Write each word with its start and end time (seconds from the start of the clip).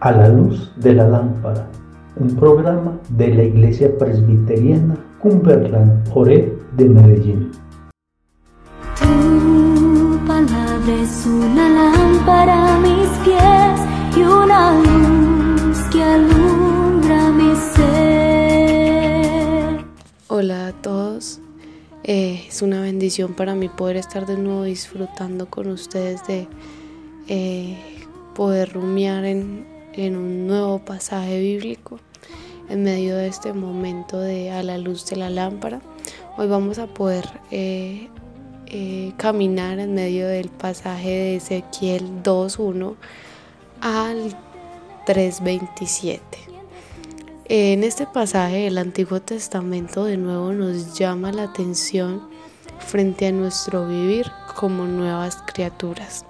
A 0.00 0.12
la 0.12 0.28
luz 0.28 0.72
de 0.76 0.94
la 0.94 1.06
lámpara, 1.06 1.68
un 2.16 2.34
programa 2.34 2.98
de 3.10 3.34
la 3.34 3.42
Iglesia 3.44 3.90
Presbiteriana 3.98 4.96
Cumberland 5.20 6.08
Ore 6.14 6.56
de 6.76 6.88
Medellín. 6.88 7.50
Tu 8.98 10.18
palabra 10.26 10.94
es 11.02 11.26
una 11.26 11.68
lámpara 11.68 12.76
a 12.76 12.78
mis 12.80 13.08
pies 13.22 13.80
y 14.16 14.22
una 14.22 14.80
luz 14.80 15.78
que 15.92 16.02
alumbra 16.02 17.30
mi 17.30 17.54
ser. 17.74 18.64
Hola 20.28 20.68
a 20.68 20.72
todos. 20.72 21.40
Eh, 22.02 22.46
es 22.48 22.62
una 22.62 22.80
bendición 22.80 23.34
para 23.34 23.54
mí 23.54 23.68
poder 23.68 23.96
estar 23.96 24.24
de 24.24 24.38
nuevo 24.38 24.62
disfrutando 24.62 25.50
con 25.50 25.68
ustedes 25.68 26.26
de 26.26 26.48
eh, 27.28 27.76
poder 28.34 28.72
rumiar 28.72 29.24
en, 29.24 29.66
en 29.92 30.16
un 30.16 30.46
nuevo 30.46 30.78
pasaje 30.78 31.40
bíblico 31.40 31.98
en 32.68 32.82
medio 32.82 33.16
de 33.16 33.28
este 33.28 33.52
momento 33.52 34.18
de 34.18 34.50
a 34.50 34.62
la 34.62 34.78
luz 34.78 35.06
de 35.06 35.16
la 35.16 35.30
lámpara. 35.30 35.80
Hoy 36.36 36.48
vamos 36.48 36.78
a 36.78 36.86
poder 36.86 37.28
eh, 37.50 38.08
eh, 38.66 39.12
caminar 39.16 39.78
en 39.78 39.94
medio 39.94 40.26
del 40.26 40.48
pasaje 40.48 41.08
de 41.08 41.36
Ezequiel 41.36 42.22
2.1 42.22 42.94
al 43.80 44.36
3.27. 45.06 46.20
En 47.46 47.84
este 47.84 48.06
pasaje 48.06 48.66
el 48.66 48.78
Antiguo 48.78 49.20
Testamento 49.20 50.04
de 50.04 50.16
nuevo 50.16 50.52
nos 50.52 50.98
llama 50.98 51.30
la 51.30 51.44
atención 51.44 52.22
frente 52.78 53.26
a 53.26 53.32
nuestro 53.32 53.86
vivir 53.86 54.30
como 54.56 54.86
nuevas 54.86 55.36
criaturas. 55.46 56.24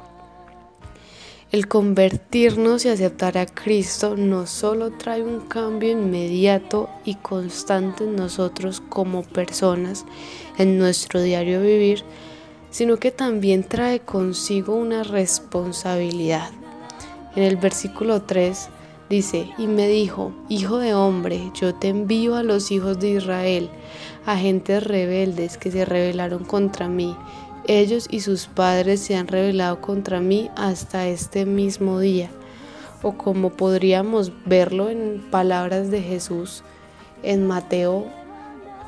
El 1.55 1.69
convertirnos 1.69 2.85
y 2.85 2.89
aceptar 2.89 3.39
a 3.39 3.47
Cristo 3.47 4.17
no 4.17 4.45
solo 4.45 4.91
trae 4.91 5.23
un 5.23 5.39
cambio 5.39 5.93
inmediato 5.93 6.91
y 7.05 7.15
constante 7.15 8.03
en 8.03 8.17
nosotros 8.17 8.83
como 8.89 9.23
personas, 9.23 10.05
en 10.59 10.79
nuestro 10.79 11.23
diario 11.23 11.63
vivir, 11.63 12.03
sino 12.71 12.97
que 12.97 13.13
también 13.13 13.63
trae 13.63 14.01
consigo 14.01 14.75
una 14.75 15.05
responsabilidad. 15.05 16.51
En 17.37 17.45
el 17.45 17.57
versículo 17.57 18.23
3 18.23 18.69
dice, 19.09 19.49
y 19.57 19.69
me 19.69 19.87
dijo, 19.87 20.33
Hijo 20.49 20.79
de 20.79 20.93
hombre, 20.95 21.53
yo 21.55 21.73
te 21.73 21.87
envío 21.87 22.35
a 22.35 22.43
los 22.43 22.73
hijos 22.73 22.99
de 22.99 23.11
Israel, 23.11 23.71
a 24.27 24.37
gentes 24.37 24.83
rebeldes 24.83 25.57
que 25.57 25.71
se 25.71 25.85
rebelaron 25.85 26.45
contra 26.45 26.89
mí 26.89 27.17
ellos 27.67 28.07
y 28.11 28.21
sus 28.21 28.47
padres 28.47 29.01
se 29.01 29.17
han 29.17 29.29
rebelado 29.29 29.81
contra 29.81 30.21
mí 30.21 30.51
hasta 30.57 31.09
este 31.09 31.47
mismo 31.47 32.01
día. 32.01 32.31
O 33.03 33.13
como 33.13 33.51
podríamos 33.51 34.33
verlo 34.47 34.91
en 34.91 35.23
palabras 35.31 35.91
de 35.91 36.03
Jesús 36.03 36.63
en 37.23 37.47
Mateo 37.47 38.07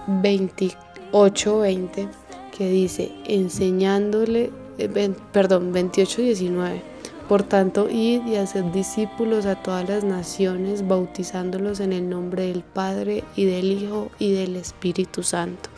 28, 0.07 1.59
20, 1.59 2.09
que 2.57 2.71
dice, 2.71 3.13
enseñándole, 3.27 4.51
eh, 4.79 5.15
perdón, 5.33 5.73
28, 5.73 6.23
19. 6.23 6.83
Por 7.29 7.43
tanto, 7.43 7.89
id 7.91 8.25
y 8.27 8.37
haced 8.37 8.65
discípulos 8.67 9.47
a 9.47 9.57
todas 9.57 9.89
las 9.89 10.05
naciones, 10.05 10.87
bautizándolos 10.87 11.81
en 11.81 11.93
el 11.93 12.09
nombre 12.09 12.47
del 12.47 12.63
Padre 12.63 13.25
y 13.35 13.47
del 13.47 13.73
Hijo 13.73 14.11
y 14.19 14.33
del 14.33 14.57
Espíritu 14.57 15.23
Santo 15.23 15.76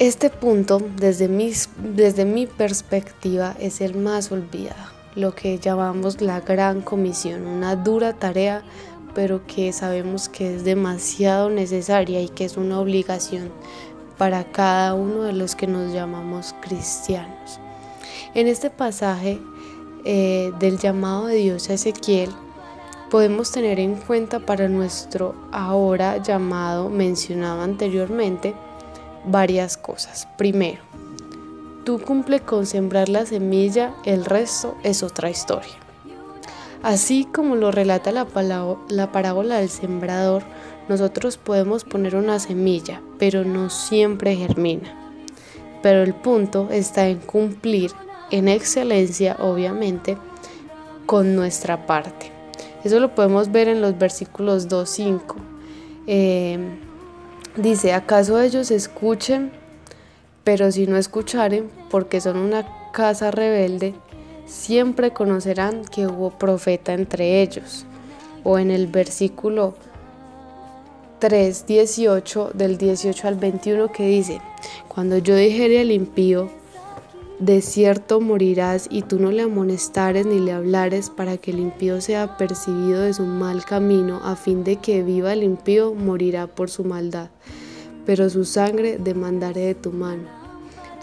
este 0.00 0.30
punto, 0.30 0.80
desde, 0.96 1.28
desde 1.28 2.24
mi 2.24 2.46
perspectiva, 2.46 3.54
es 3.60 3.82
el 3.82 3.98
más 3.98 4.32
olvidado, 4.32 4.90
lo 5.14 5.34
que 5.34 5.58
llamamos 5.58 6.22
la 6.22 6.40
gran 6.40 6.80
comisión, 6.80 7.46
una 7.46 7.76
dura 7.76 8.14
tarea, 8.14 8.62
pero 9.14 9.46
que 9.46 9.74
sabemos 9.74 10.30
que 10.30 10.56
es 10.56 10.64
demasiado 10.64 11.50
necesaria 11.50 12.22
y 12.22 12.30
que 12.30 12.46
es 12.46 12.56
una 12.56 12.80
obligación 12.80 13.52
para 14.16 14.44
cada 14.44 14.94
uno 14.94 15.24
de 15.24 15.34
los 15.34 15.54
que 15.54 15.66
nos 15.66 15.92
llamamos 15.92 16.54
cristianos. 16.62 17.60
En 18.32 18.46
este 18.46 18.70
pasaje 18.70 19.38
eh, 20.06 20.50
del 20.58 20.78
llamado 20.78 21.26
de 21.26 21.34
Dios 21.34 21.68
a 21.68 21.74
Ezequiel, 21.74 22.30
podemos 23.10 23.52
tener 23.52 23.78
en 23.78 23.96
cuenta 23.96 24.40
para 24.40 24.66
nuestro 24.66 25.34
ahora 25.52 26.16
llamado 26.22 26.88
mencionado 26.88 27.60
anteriormente, 27.60 28.54
varias 29.26 29.76
cosas. 29.76 30.28
Primero, 30.36 30.80
tú 31.84 32.00
cumple 32.00 32.40
con 32.40 32.66
sembrar 32.66 33.08
la 33.08 33.26
semilla, 33.26 33.94
el 34.04 34.24
resto 34.24 34.76
es 34.82 35.02
otra 35.02 35.30
historia. 35.30 35.72
Así 36.82 37.26
como 37.26 37.56
lo 37.56 37.70
relata 37.70 38.10
la, 38.10 38.26
la 38.88 39.12
parábola 39.12 39.58
del 39.58 39.68
sembrador, 39.68 40.42
nosotros 40.88 41.36
podemos 41.36 41.84
poner 41.84 42.16
una 42.16 42.38
semilla, 42.38 43.02
pero 43.18 43.44
no 43.44 43.70
siempre 43.70 44.34
germina. 44.34 44.96
Pero 45.82 46.02
el 46.02 46.14
punto 46.14 46.68
está 46.70 47.06
en 47.08 47.18
cumplir 47.18 47.92
en 48.30 48.48
excelencia, 48.48 49.36
obviamente, 49.40 50.16
con 51.06 51.34
nuestra 51.36 51.86
parte. 51.86 52.32
Eso 52.84 52.98
lo 52.98 53.14
podemos 53.14 53.52
ver 53.52 53.68
en 53.68 53.80
los 53.80 53.98
versículos 53.98 54.68
2.5. 54.68 55.34
Eh, 56.06 56.58
Dice, 57.56 57.92
¿acaso 57.92 58.40
ellos 58.40 58.70
escuchen? 58.70 59.50
Pero 60.44 60.70
si 60.70 60.86
no 60.86 60.96
escucharen, 60.96 61.68
porque 61.90 62.20
son 62.20 62.36
una 62.36 62.66
casa 62.92 63.30
rebelde, 63.30 63.94
siempre 64.46 65.12
conocerán 65.12 65.84
que 65.84 66.06
hubo 66.06 66.30
profeta 66.30 66.92
entre 66.92 67.42
ellos. 67.42 67.86
O 68.44 68.58
en 68.58 68.70
el 68.70 68.86
versículo 68.86 69.74
3, 71.18 71.66
18, 71.66 72.52
del 72.54 72.78
18 72.78 73.28
al 73.28 73.34
21 73.34 73.92
que 73.92 74.06
dice, 74.06 74.40
cuando 74.88 75.18
yo 75.18 75.34
dijere 75.34 75.80
al 75.80 75.90
impío, 75.90 76.48
de 77.40 77.62
cierto 77.62 78.20
morirás 78.20 78.86
y 78.90 79.00
tú 79.00 79.18
no 79.18 79.30
le 79.30 79.42
amonestares 79.42 80.26
ni 80.26 80.38
le 80.38 80.52
hablares 80.52 81.08
para 81.08 81.38
que 81.38 81.52
el 81.52 81.58
impío 81.58 82.02
sea 82.02 82.36
percibido 82.36 83.00
de 83.00 83.14
su 83.14 83.22
mal 83.22 83.64
camino, 83.64 84.20
a 84.22 84.36
fin 84.36 84.62
de 84.62 84.76
que 84.76 85.02
viva 85.02 85.32
el 85.32 85.42
impío, 85.42 85.94
morirá 85.94 86.46
por 86.48 86.68
su 86.68 86.84
maldad, 86.84 87.30
pero 88.04 88.28
su 88.28 88.44
sangre 88.44 88.98
demandaré 88.98 89.62
de 89.62 89.74
tu 89.74 89.90
mano. 89.90 90.24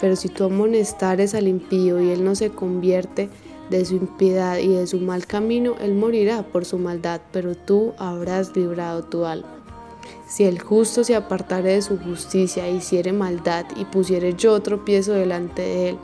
Pero 0.00 0.14
si 0.14 0.28
tú 0.28 0.44
amonestares 0.44 1.34
al 1.34 1.48
impío 1.48 2.00
y 2.00 2.10
él 2.10 2.24
no 2.24 2.36
se 2.36 2.50
convierte 2.50 3.28
de 3.68 3.84
su 3.84 3.96
impiedad 3.96 4.58
y 4.58 4.68
de 4.68 4.86
su 4.86 5.00
mal 5.00 5.26
camino, 5.26 5.74
él 5.80 5.96
morirá 5.96 6.44
por 6.44 6.64
su 6.64 6.78
maldad, 6.78 7.20
pero 7.32 7.56
tú 7.56 7.94
habrás 7.98 8.56
librado 8.56 9.02
tu 9.02 9.24
alma. 9.24 9.58
Si 10.28 10.44
el 10.44 10.60
justo 10.60 11.02
se 11.02 11.16
apartare 11.16 11.72
de 11.72 11.82
su 11.82 11.98
justicia, 11.98 12.68
hiciere 12.68 13.12
maldad 13.12 13.66
y 13.76 13.86
pusiere 13.86 14.34
yo 14.34 14.60
tropiezo 14.60 15.12
delante 15.14 15.62
de 15.62 15.88
él, 15.90 15.98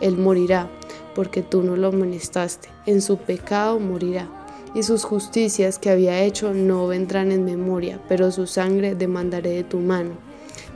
él 0.00 0.16
morirá, 0.16 0.68
porque 1.14 1.42
tú 1.42 1.62
no 1.62 1.76
lo 1.76 1.88
amonestaste. 1.88 2.68
En 2.86 3.02
su 3.02 3.18
pecado 3.18 3.78
morirá. 3.78 4.28
Y 4.74 4.84
sus 4.84 5.04
justicias 5.04 5.78
que 5.78 5.90
había 5.90 6.22
hecho 6.22 6.54
no 6.54 6.86
vendrán 6.86 7.32
en 7.32 7.44
memoria, 7.44 8.00
pero 8.08 8.30
su 8.30 8.46
sangre 8.46 8.94
demandaré 8.94 9.50
de 9.50 9.64
tu 9.64 9.78
mano. 9.78 10.12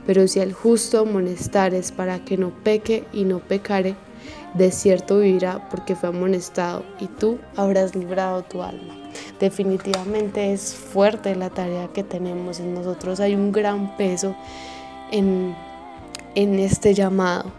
Pero 0.05 0.27
si 0.27 0.39
al 0.41 0.53
justo 0.53 0.99
amonestares 0.99 1.91
para 1.91 2.23
que 2.23 2.37
no 2.37 2.51
peque 2.63 3.05
y 3.13 3.23
no 3.23 3.39
pecare, 3.39 3.95
de 4.53 4.71
cierto 4.71 5.19
vivirá 5.19 5.69
porque 5.69 5.95
fue 5.95 6.09
amonestado, 6.09 6.83
y 6.99 7.07
tú 7.07 7.39
habrás 7.55 7.95
librado 7.95 8.43
tu 8.43 8.61
alma. 8.61 8.95
Definitivamente 9.39 10.53
es 10.53 10.73
fuerte 10.73 11.35
la 11.35 11.49
tarea 11.49 11.87
que 11.87 12.03
tenemos 12.03 12.59
en 12.59 12.73
nosotros. 12.73 13.19
Hay 13.19 13.33
un 13.33 13.51
gran 13.51 13.95
peso 13.97 14.35
en, 15.11 15.55
en 16.35 16.59
este 16.59 16.93
llamado 16.93 17.51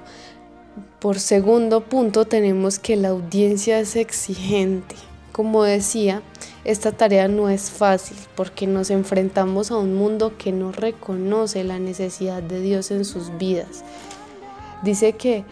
por 1.01 1.19
segundo 1.19 1.83
punto 1.83 2.25
tenemos 2.25 2.79
que 2.79 2.97
la 2.97 3.09
audiencia 3.09 3.78
es 3.78 3.97
exigente. 3.97 4.97
Como 5.33 5.63
decía, 5.65 6.22
esta 6.65 6.93
tarea 6.93 7.28
no 7.28 7.51
es 7.51 7.71
fácil 7.71 8.16
porque 8.34 8.66
nos 8.66 8.91
enfrentamos 8.91 9.71
a 9.71 9.77
un 9.77 9.95
mundo 9.95 10.33
que 10.39 10.53
no 10.53 10.72
reconoce 10.72 11.63
la 11.65 11.78
necesidad 11.78 12.43
de 12.43 12.60
Dios 12.60 12.91
en 12.91 13.04
sus 13.04 13.37
vidas. 13.37 13.84
Dice 14.83 15.13
que 15.13 15.45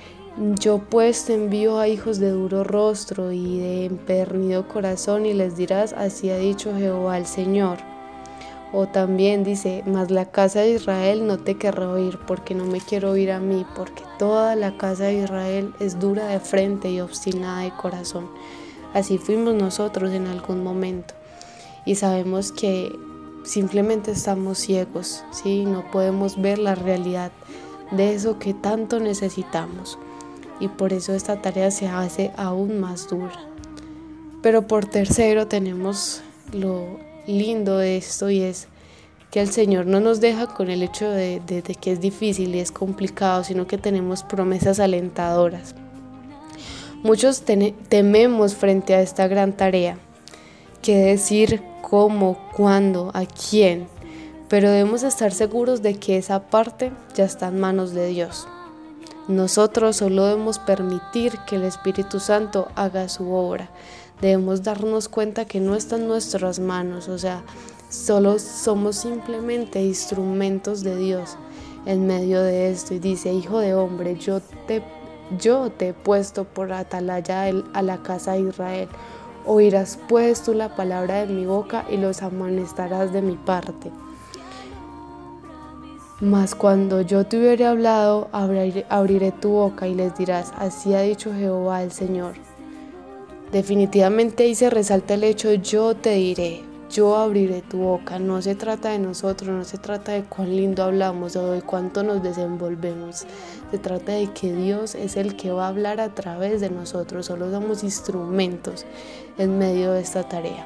yo 0.58 0.78
pues 0.78 1.26
te 1.26 1.34
envío 1.34 1.78
a 1.78 1.88
hijos 1.88 2.18
de 2.18 2.30
duro 2.30 2.64
rostro 2.64 3.30
y 3.30 3.58
de 3.58 3.84
empernido 3.84 4.66
corazón 4.66 5.26
y 5.26 5.34
les 5.34 5.56
dirás, 5.56 5.92
así 5.92 6.30
ha 6.30 6.38
dicho 6.38 6.74
Jehová 6.76 7.18
el 7.18 7.26
Señor. 7.26 7.93
O 8.76 8.88
también 8.88 9.44
dice, 9.44 9.84
mas 9.86 10.10
la 10.10 10.32
casa 10.32 10.62
de 10.62 10.72
Israel 10.72 11.28
no 11.28 11.38
te 11.38 11.56
querrá 11.56 11.88
oír 11.88 12.18
porque 12.26 12.56
no 12.56 12.64
me 12.66 12.80
quiero 12.80 13.12
oír 13.12 13.30
a 13.30 13.38
mí, 13.38 13.64
porque 13.76 14.02
toda 14.18 14.56
la 14.56 14.76
casa 14.76 15.04
de 15.04 15.22
Israel 15.22 15.72
es 15.78 16.00
dura 16.00 16.26
de 16.26 16.40
frente 16.40 16.90
y 16.90 17.00
obstinada 17.00 17.60
de 17.60 17.70
corazón. 17.70 18.28
Así 18.92 19.16
fuimos 19.18 19.54
nosotros 19.54 20.10
en 20.10 20.26
algún 20.26 20.64
momento. 20.64 21.14
Y 21.86 21.94
sabemos 21.94 22.50
que 22.50 22.98
simplemente 23.44 24.10
estamos 24.10 24.58
ciegos, 24.58 25.22
¿sí? 25.30 25.64
no 25.64 25.88
podemos 25.92 26.42
ver 26.42 26.58
la 26.58 26.74
realidad 26.74 27.30
de 27.92 28.12
eso 28.12 28.40
que 28.40 28.54
tanto 28.54 28.98
necesitamos. 28.98 29.98
y 30.60 30.68
por 30.68 30.92
eso 30.92 31.12
esta 31.12 31.42
tarea 31.42 31.70
se 31.70 31.88
hace 31.88 32.32
aún 32.36 32.80
más 32.80 33.08
dura. 33.08 33.38
Pero 34.40 34.66
por 34.68 34.86
tercero 34.86 35.48
tenemos 35.48 36.22
lo 36.52 37.13
lindo 37.26 37.78
de 37.78 37.96
esto 37.96 38.30
y 38.30 38.40
es 38.40 38.68
que 39.30 39.40
el 39.40 39.50
Señor 39.50 39.86
no 39.86 39.98
nos 39.98 40.20
deja 40.20 40.46
con 40.46 40.70
el 40.70 40.82
hecho 40.82 41.10
de, 41.10 41.40
que 41.80 41.92
es 41.92 42.00
difícil 42.00 42.54
y 42.54 42.60
es 42.60 42.70
complicado, 42.70 43.42
sino 43.42 43.66
que 43.66 43.78
tenemos 43.78 44.22
promesas 44.22 44.78
alentadoras. 44.78 45.74
Muchos 47.02 47.42
tememos 47.42 48.54
frente 48.54 48.94
a 48.94 49.02
esta 49.02 49.26
gran 49.26 49.52
tarea, 49.52 49.98
qué 50.82 50.96
decir, 50.98 51.62
cómo, 51.82 52.38
cuándo, 52.56 53.10
a 53.12 53.26
quién, 53.26 53.88
pero 54.48 54.70
debemos 54.70 55.02
estar 55.02 55.32
seguros 55.32 55.82
de 55.82 55.94
que 55.94 56.16
esa 56.16 56.48
parte 56.48 56.92
ya 57.14 57.24
está 57.24 57.48
en 57.48 57.58
manos 57.58 57.92
de 57.92 58.06
Dios. 58.06 58.46
Nosotros 59.28 59.96
solo 59.96 60.26
debemos 60.26 60.58
permitir 60.58 61.38
que 61.46 61.56
el 61.56 61.64
Espíritu 61.64 62.20
Santo 62.20 62.68
haga 62.74 63.08
su 63.08 63.32
obra. 63.32 63.70
Debemos 64.20 64.62
darnos 64.62 65.08
cuenta 65.08 65.46
que 65.46 65.60
no 65.60 65.74
está 65.74 65.96
en 65.96 66.06
nuestras 66.06 66.60
manos, 66.60 67.08
o 67.08 67.16
sea, 67.16 67.42
solo 67.88 68.38
somos 68.38 68.96
simplemente 68.96 69.82
instrumentos 69.82 70.82
de 70.82 70.96
Dios 70.96 71.38
en 71.86 72.06
medio 72.06 72.42
de 72.42 72.70
esto. 72.70 72.92
Y 72.92 72.98
dice, 72.98 73.32
hijo 73.32 73.60
de 73.60 73.74
hombre, 73.74 74.18
yo 74.18 74.40
te, 74.66 74.82
yo 75.40 75.70
te 75.70 75.88
he 75.88 75.94
puesto 75.94 76.44
por 76.44 76.70
atalaya 76.74 77.50
a 77.72 77.82
la 77.82 78.02
casa 78.02 78.32
de 78.32 78.40
Israel. 78.40 78.88
Oirás 79.46 79.98
pues 80.06 80.42
tú 80.42 80.52
la 80.52 80.76
palabra 80.76 81.24
de 81.24 81.32
mi 81.32 81.46
boca 81.46 81.86
y 81.90 81.96
los 81.96 82.22
amonestarás 82.22 83.10
de 83.14 83.22
mi 83.22 83.36
parte. 83.36 83.90
Mas 86.20 86.54
cuando 86.54 87.00
yo 87.00 87.26
te 87.26 87.38
hubiere 87.38 87.66
hablado, 87.66 88.28
abriré, 88.30 89.32
tu 89.32 89.50
boca 89.50 89.88
y 89.88 89.96
les 89.96 90.16
dirás, 90.16 90.52
así 90.56 90.94
ha 90.94 91.00
dicho 91.00 91.32
Jehová 91.34 91.82
el 91.82 91.90
Señor. 91.90 92.34
Definitivamente 93.50 94.44
ahí 94.44 94.54
se 94.54 94.70
resalta 94.70 95.14
el 95.14 95.24
hecho, 95.24 95.52
yo 95.54 95.96
te 95.96 96.10
diré, 96.14 96.62
yo 96.88 97.16
abriré 97.16 97.62
tu 97.62 97.78
boca. 97.78 98.20
No 98.20 98.40
se 98.42 98.54
trata 98.54 98.90
de 98.90 99.00
nosotros, 99.00 99.50
no 99.50 99.64
se 99.64 99.76
trata 99.78 100.12
de 100.12 100.22
cuán 100.22 100.54
lindo 100.54 100.84
hablamos 100.84 101.34
o 101.34 101.50
de 101.50 101.62
cuánto 101.62 102.04
nos 102.04 102.22
desenvolvemos. 102.22 103.26
Se 103.72 103.78
trata 103.78 104.12
de 104.12 104.32
que 104.32 104.54
Dios 104.54 104.94
es 104.94 105.16
el 105.16 105.34
que 105.34 105.50
va 105.50 105.64
a 105.64 105.68
hablar 105.68 106.00
a 106.00 106.14
través 106.14 106.60
de 106.60 106.70
nosotros, 106.70 107.26
solo 107.26 107.50
somos 107.50 107.82
instrumentos 107.82 108.86
en 109.36 109.58
medio 109.58 109.92
de 109.92 110.02
esta 110.02 110.22
tarea. 110.28 110.64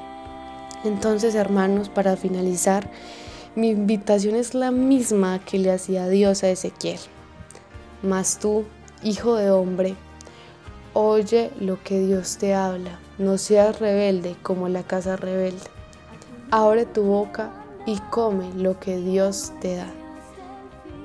Entonces, 0.84 1.34
hermanos, 1.34 1.88
para 1.88 2.16
finalizar, 2.16 2.90
mi 3.54 3.70
invitación 3.70 4.34
es 4.34 4.54
la 4.54 4.70
misma 4.70 5.38
que 5.40 5.58
le 5.58 5.72
hacía 5.72 6.08
Dios 6.08 6.44
a 6.44 6.50
Ezequiel. 6.50 6.98
Mas 8.02 8.38
tú, 8.38 8.64
hijo 9.02 9.34
de 9.34 9.50
hombre, 9.50 9.94
oye 10.92 11.50
lo 11.60 11.82
que 11.82 12.00
Dios 12.00 12.38
te 12.38 12.54
habla. 12.54 12.98
No 13.18 13.38
seas 13.38 13.80
rebelde 13.80 14.36
como 14.42 14.68
la 14.68 14.82
casa 14.82 15.16
rebelde. 15.16 15.58
Abre 16.50 16.86
tu 16.86 17.02
boca 17.02 17.50
y 17.86 17.98
come 18.10 18.52
lo 18.54 18.78
que 18.78 18.96
Dios 18.98 19.52
te 19.60 19.76
da. 19.76 19.88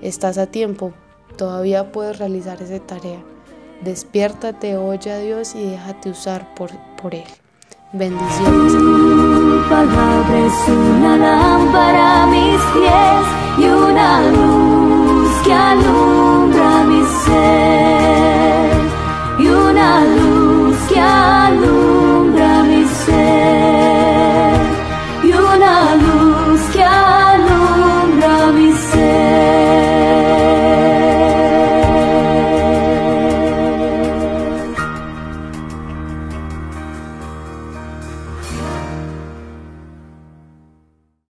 Estás 0.01 0.37
a 0.37 0.47
tiempo, 0.47 0.93
todavía 1.37 1.91
puedes 1.91 2.19
realizar 2.19 2.61
esa 2.61 2.79
tarea. 2.79 3.23
Despiértate, 3.83 4.77
oye 4.77 5.11
a 5.11 5.17
Dios 5.19 5.55
y 5.55 5.65
déjate 5.65 6.09
usar 6.09 6.53
por, 6.55 6.71
por 7.01 7.15
Él. 7.15 7.23
Bendiciones. 7.93 9.12
Palabra 9.69 10.39
es 10.45 10.69
una 10.69 11.17
lámpara 11.17 12.23
a 12.23 12.27
mis 12.27 12.61
pies 12.73 13.25
y 13.57 13.65
una 13.69 14.02